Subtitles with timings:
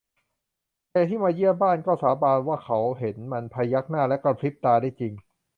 [0.89, 5.13] แขกที่มาเยี่ยมบ้านก็สาบานว่าเขาเห็นมันพยักหน้าและกะพริบตาได้จริง